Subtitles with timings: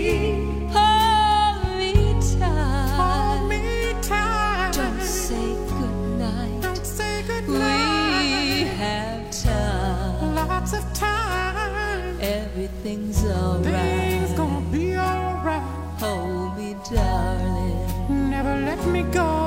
[12.82, 14.08] Everything's alright.
[14.08, 15.60] Things gonna be alright.
[16.00, 18.30] Hold me, darling.
[18.30, 19.39] Never let me go.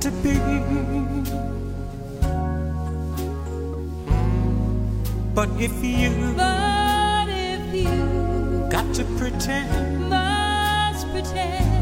[0.00, 0.36] to be.
[5.34, 11.75] But if you, but if you got to pretend, must pretend.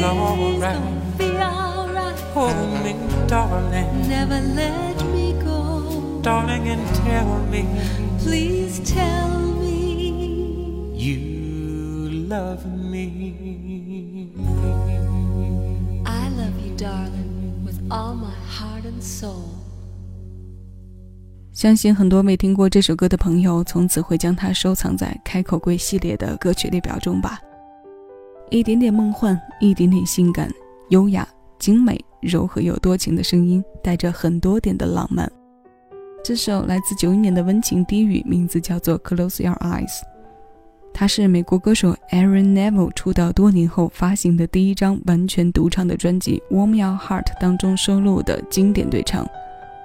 [0.00, 0.60] Things alright.
[0.60, 2.94] gonna be alright Hold me,
[3.26, 7.64] darling, Never let me go darling, and tell me
[8.20, 9.28] Please tell
[9.60, 14.32] me you love me.
[16.04, 19.50] I love you darling with all my heart and soul
[21.52, 27.40] 相信很多没听过这首歌的朋友，从此会将它收藏在开口柜系列的歌曲列表中吧。
[28.53, 30.51] 一点点梦幻，一点点性感、
[30.89, 31.25] 优雅、
[31.57, 35.29] 精美、柔和又多情的声音，带着很多点的浪漫。
[36.21, 39.87] 这首来自九一年的温情低语，名字叫做《Close Your Eyes》，
[40.93, 49.25] 它是美国歌手 Aaron Neville 出道多年后发行的第一张完全独唱的专辑《Warm Your Heart》当中收录的经典对唱。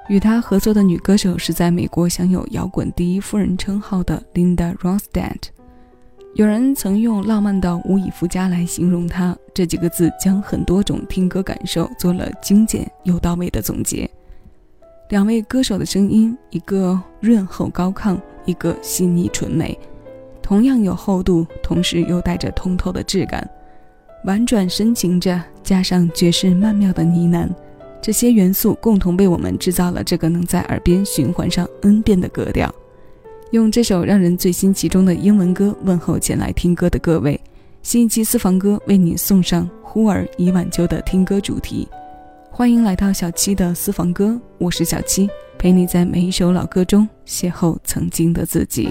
[0.09, 5.50] 与他合作的女歌手是在美国享有摇滚第一夫人称号的 Linda Ronstadt。
[6.36, 14.09] 有人曾用“浪漫到无以复加”来形容它，这几个字将很多种听歌感受做了精简又到位的总结。
[15.09, 19.78] 两位歌手的声音，一个润厚高亢，一个细腻纯美，
[20.42, 23.48] 同样有厚度，同时又带着通透的质感，
[24.27, 27.48] 婉转深情着，加上绝世曼妙的呢喃，
[28.03, 32.71] 这些元素共同为我们制造了这个能在耳边循环上 N 遍的歌调。
[33.53, 37.41] 用这首让人醉心其中的英文歌问候前来听歌的各位，
[37.81, 41.87] 新一期私房歌为你送上忽而已晚秋的听歌主题，
[42.51, 48.91] 欢迎来到小七的私房歌，我是小七，陪你在每一首老歌中邂逅曾经的自己。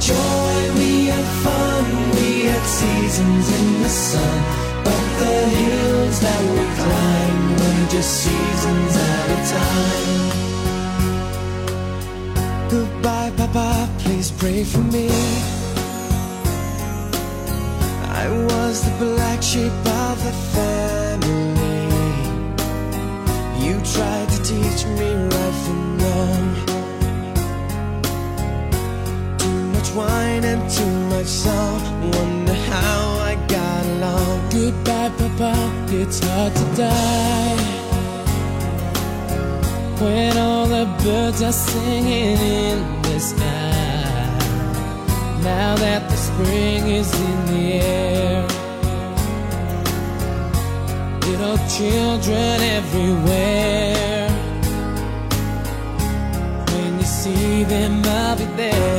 [0.00, 1.84] joy, we had fun,
[2.16, 4.38] we had seasons in the sun.
[4.82, 10.22] But the hills that we climbed were just seasons at a time.
[12.70, 15.08] Goodbye, Papa, please pray for me.
[18.22, 19.76] I was the black sheep
[20.06, 21.96] of the family.
[23.64, 26.69] You tried to teach me right from wrong.
[29.94, 31.82] much wine and too much salt.
[32.14, 34.50] Wonder how I got along.
[34.50, 35.54] Goodbye, Papa.
[35.88, 37.56] It's hard to die
[40.00, 44.38] when all the birds are singing in the sky.
[45.42, 48.46] Now that the spring is in the air,
[51.28, 54.28] little children everywhere.
[56.72, 58.92] When you see them up there.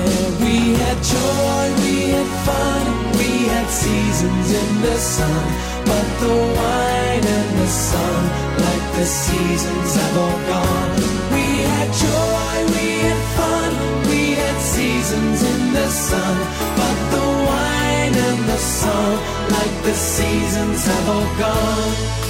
[0.46, 2.84] We had joy, we had fun,
[3.20, 5.44] we had seasons in the sun.
[5.92, 8.22] But the wine and the sun,
[8.66, 10.92] like the seasons have all gone.
[11.36, 13.70] We had joy, we had fun,
[14.12, 16.36] we had seasons in the sun.
[16.82, 19.12] But the wine and the sun,
[19.58, 22.30] like the seasons have all gone.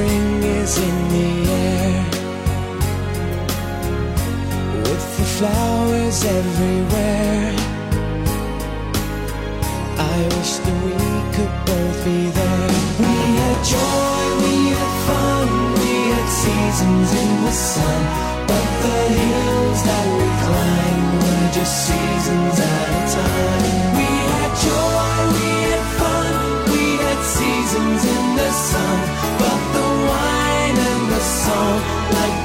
[0.00, 2.04] spring is in the air
[4.84, 7.52] With the flowers everywhere
[10.16, 12.49] I wish that we could both be there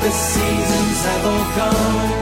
[0.05, 2.14] the seasons have all gone.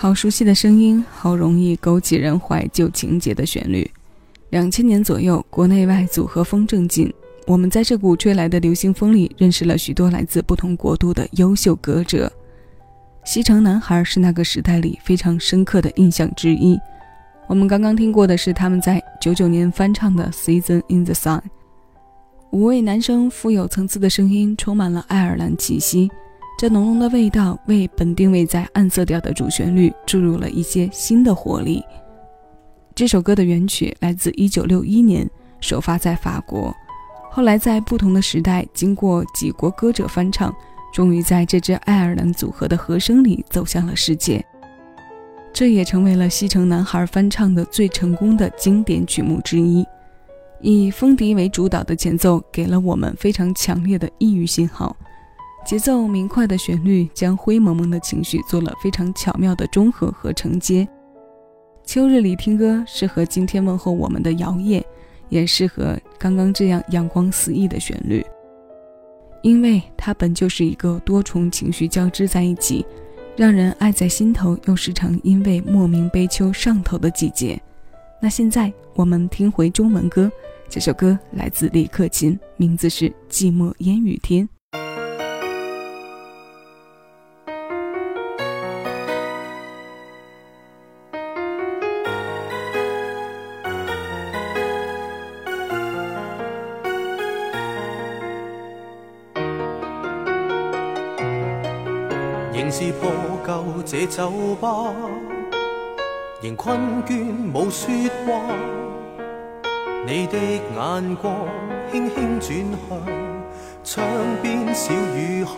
[0.00, 3.84] 好熟悉的声音，好容易勾起人怀旧情结的旋律。
[4.50, 7.12] 两千年左右，国内外组合风正劲。
[7.48, 12.32] 我们在这股吹来的流行风里，认识了许多来自不同国度的优秀歌者。
[13.24, 16.78] 西城男孩是那个时代里非常深刻的印象之一。
[17.48, 21.40] 我们刚刚听过的是他们在九九年翻唱的《Season in the Sun》。
[22.52, 26.08] 五位男生富有层次的声音，充满了爱尔兰气息。
[26.58, 31.84] 这浓浓的味道为本定位在暗色调的主旋律注入了一些新的活力。
[32.96, 36.74] 这首歌的原曲来自1961年首发在法国，
[37.30, 40.52] 后来在不同的时代经过几国歌者翻唱，
[40.92, 44.44] 终于在这支爱尔兰组合的和声里走向了世界。
[45.52, 49.86] 这也成为了西城男孩翻唱的最成功的经典曲目之一。
[50.60, 54.94] 以风笛为主导的前奏给了我们非常强烈的抑郁信号。
[55.68, 60.88] 节奏明快的旋律将灰蒙蒙的情绪做了非常巧妙的中和和承接。
[61.84, 64.82] 秋日里听歌适合今天问候我们的摇曳，
[65.28, 68.24] 也适合刚刚这样阳光肆意的旋律，
[69.42, 72.82] 因为它本就是一个多重情绪交织在一起，
[73.36, 77.60] 让人爱在心头又时常因为莫名悲秋上头的季节。
[78.22, 80.32] 那现在我们听回中文歌，
[80.66, 84.46] 这首歌来自李克勤，名字是《寂寞烟雨天》。
[102.58, 103.08] 仍是破
[103.46, 104.92] 旧这酒吧，
[106.42, 107.24] 仍困倦
[107.54, 107.88] 冇说
[108.26, 108.42] 话。
[110.04, 111.32] 你的眼光
[111.92, 113.14] 轻轻转向
[113.84, 114.06] 窗
[114.42, 115.54] 边小雨下，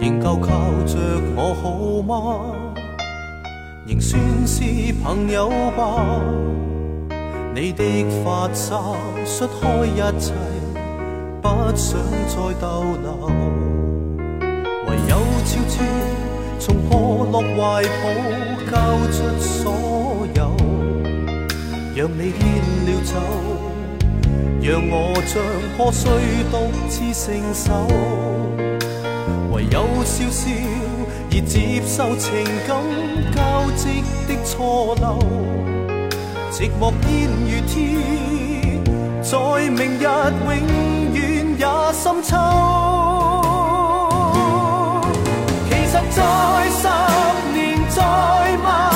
[0.00, 0.96] 仍旧靠着
[1.34, 2.54] 我好吗？
[3.88, 4.62] 仍算是
[5.02, 6.22] 朋友吧。
[7.52, 7.82] 你的
[8.24, 8.94] 发梢
[9.24, 10.32] 甩开一切，
[11.40, 13.71] 不想再逗留。
[17.62, 18.02] 怀抱
[18.72, 18.74] 交
[19.12, 19.60] 出所
[20.34, 20.40] 有，
[21.94, 22.40] 让你牵
[22.86, 23.14] 了走，
[24.60, 25.34] 让我像
[25.76, 26.02] 破碎
[26.50, 26.56] 独
[26.88, 27.70] 自承受。
[29.52, 30.50] 唯有笑笑，
[31.30, 32.82] 而接受情感
[33.30, 33.86] 交织
[34.26, 35.20] 的错漏。
[36.50, 37.70] 寂寞天雨天，
[39.22, 39.38] 在
[39.70, 40.02] 明日
[40.48, 40.50] 永
[41.14, 42.30] 远也深秋。
[45.70, 46.20] 其实再
[46.82, 46.90] 深。
[47.94, 48.02] 再
[48.64, 48.91] 嗎？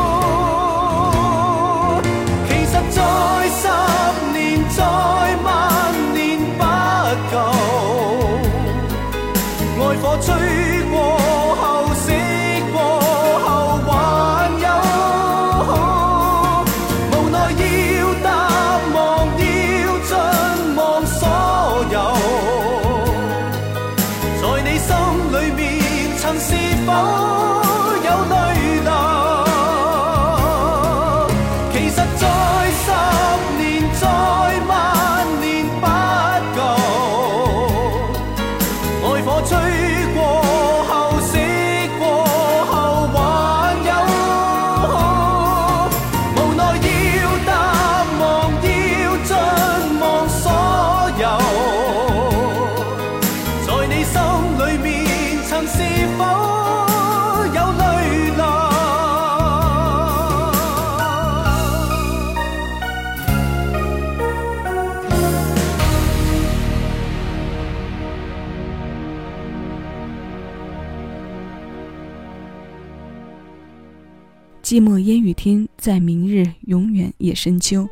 [74.79, 77.89] 寂寞烟雨天，在明日永远也深秋。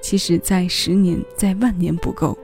[0.00, 2.38] 其实，在十年、在万年不够。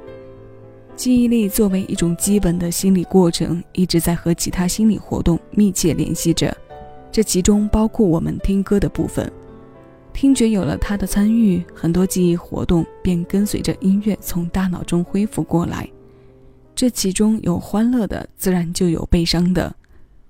[0.96, 6.52] 记忆力作为一种基本的心理过程，一直在和其他心理活动密切联系着。
[7.12, 9.30] 这其中包括我们听歌的部分。
[10.12, 15.88] 听觉有了它的参与，很多记忆活动便跟随着音乐从大脑中恢复过来。
[16.74, 19.72] 这其中有欢乐的，自然就有悲伤的。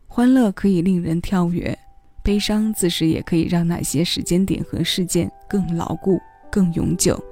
[0.06, 1.78] 欢乐可以令人跳跃。
[2.24, 6.18] 悲伤自是也可以让那些时间点和事件更牢固、
[6.50, 7.22] 更永久。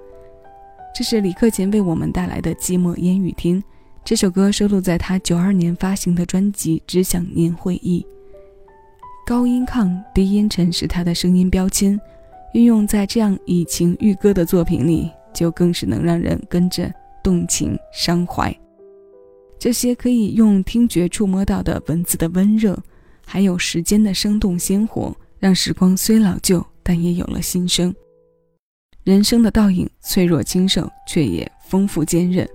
[0.95, 3.59] 这是李克勤为我们带来的《寂寞烟雨听》
[4.05, 8.03] 这首歌收录在他九二年发行的专辑《只想念回忆》。
[9.27, 11.99] 高音亢、低音沉是他的声音标签，
[12.53, 16.93] 运用在这样以情喻歌的作品里，就更是能让人跟着
[17.25, 18.55] 动情伤怀。
[19.59, 22.79] 这些可以用听觉触摸到的文字的温热。
[23.26, 27.95] 还有时间的生动鲜活，让时光虽老旧，但也有了新生。
[29.05, 32.49] 人生的倒影，脆弱清瘦，却也丰富坚韧。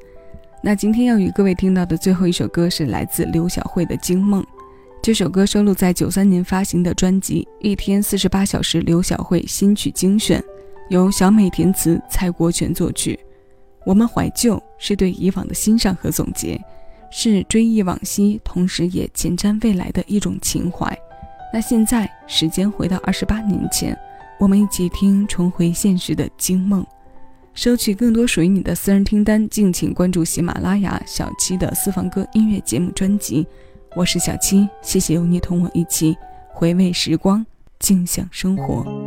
[0.64, 4.42] 那今天要与各位听到的最后一首歌，是来自刘晓慧的《惊梦》。
[5.04, 10.42] 这首歌收录在九三年发行的专辑《一天四十八小时》，刘晓慧新曲精选，
[10.90, 13.18] 由小美填词，蔡国权作曲。
[13.86, 16.60] 我们怀旧，是对以往的欣赏和总结。
[17.10, 20.96] 是追忆往昔，同时也前瞻未来的一种情怀。
[21.54, 23.98] 那现在时间回到二十八年前，
[24.40, 26.84] 我们一起听《重回现实的惊梦》，
[27.54, 29.48] 收取更多属于你的私人听单。
[29.48, 33.46] 敬请关注喜马拉雅小七的私房歌音乐节目专辑。
[33.96, 36.16] 我是小七，谢谢有你同我一起
[36.52, 37.46] 回味时光，
[37.80, 39.07] 静享生活。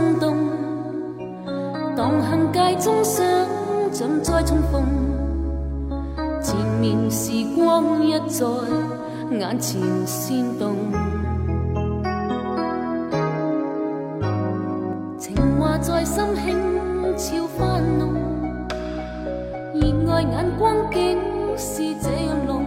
[0.00, 0.34] 心动，
[1.96, 2.12] 荡
[2.52, 3.22] 街中想
[3.92, 4.82] 怎再重逢？
[6.42, 8.46] 前面时光一再，
[9.38, 10.74] 眼前煽动，
[15.18, 16.58] 情话在心轻
[17.16, 18.14] 悄翻弄，
[19.74, 21.18] 热爱眼光竟
[21.58, 22.64] 是这样浓。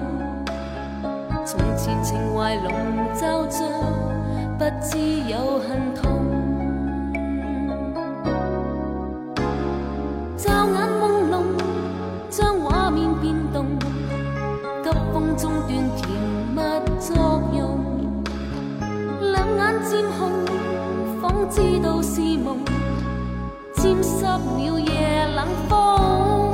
[1.46, 2.72] 从前情怀笼
[3.19, 3.60] 罩着，
[4.60, 6.12] 不知有恨痛。
[21.84, 22.58] 都是梦，
[23.76, 26.52] 沾湿了夜冷风。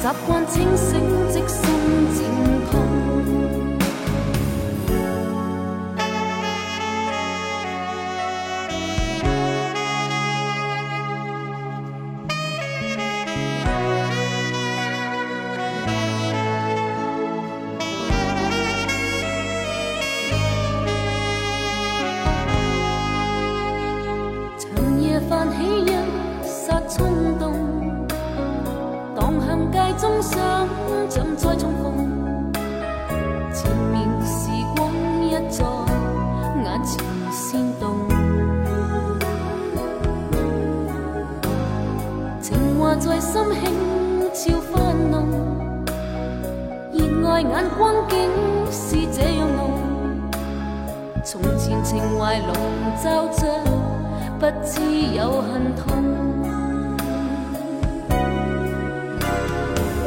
[0.00, 0.98] 习惯清醒
[1.30, 1.70] 即心
[2.14, 2.30] 渐
[2.70, 2.87] 痛。
[51.30, 52.54] 从前情怀笼
[53.04, 53.44] 罩着，
[54.40, 54.80] 不知
[55.14, 56.16] 有恨痛。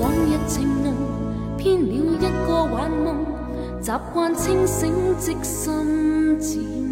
[0.00, 0.94] 往日情浓，
[1.58, 2.16] 偏了一
[2.48, 3.18] 个玩梦，
[3.82, 6.89] 习惯清醒即心渐。